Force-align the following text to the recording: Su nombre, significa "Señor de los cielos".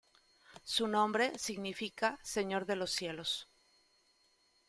Su 0.63 0.87
nombre, 0.87 1.37
significa 1.37 2.17
"Señor 2.23 2.65
de 2.65 2.75
los 2.75 2.89
cielos". 2.89 3.47